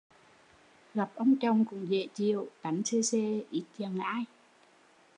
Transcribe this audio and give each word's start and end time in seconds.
Gặp 0.93 1.11
ông 1.15 1.35
chồng 1.41 1.65
cũng 1.65 1.89
dễ 1.89 2.07
chịu, 2.13 2.49
tánh 2.61 2.83
xề 2.83 3.01
xề, 3.01 3.43
ít 3.51 3.63
giận 3.77 3.99
ai 3.99 4.25